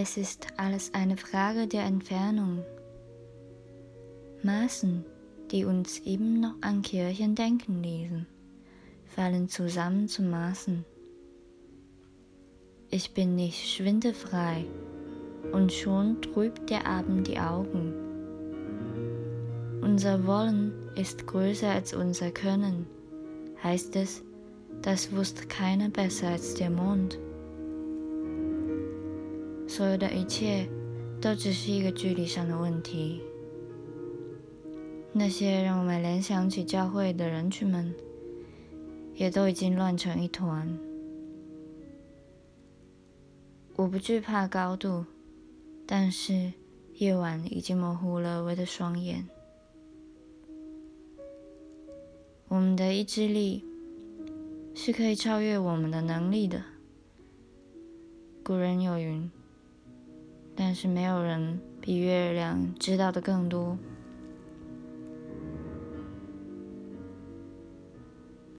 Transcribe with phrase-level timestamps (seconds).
[0.00, 2.62] Es ist alles eine Frage der Entfernung.
[4.44, 5.04] Maßen,
[5.50, 8.24] die uns eben noch an Kirchen denken ließen,
[9.06, 10.84] fallen zusammen zu Maßen.
[12.90, 14.66] Ich bin nicht schwindelfrei
[15.50, 17.92] und schon trübt der Abend die Augen.
[19.82, 22.86] Unser Wollen ist größer als unser Können,
[23.64, 24.22] heißt es,
[24.80, 27.18] das wusste keiner besser als der Mond。
[29.68, 30.66] 所有的一切
[31.20, 33.20] 都只是一个距离上的问题。
[35.12, 37.94] 那些让我们联想起教会的人群们，
[39.14, 40.78] 也都已经乱成一团。
[43.76, 45.04] 我不惧怕高度，
[45.86, 46.52] 但是
[46.94, 49.28] 夜晚已经模糊了我的双眼。
[52.48, 53.62] 我们的意志力
[54.74, 56.62] 是可以超越我们的能力的。
[58.42, 59.30] 古人有云。
[60.68, 63.78] 但是没有人比月亮知道的更多。